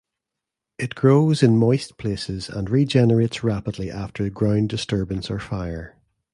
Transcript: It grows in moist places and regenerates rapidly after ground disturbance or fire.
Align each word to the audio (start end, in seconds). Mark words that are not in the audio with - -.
It 0.79 0.95
grows 0.95 1.43
in 1.43 1.57
moist 1.57 1.99
places 1.99 2.49
and 2.49 2.71
regenerates 2.71 3.43
rapidly 3.43 3.91
after 3.91 4.27
ground 4.31 4.69
disturbance 4.69 5.29
or 5.29 5.37
fire. 5.37 5.95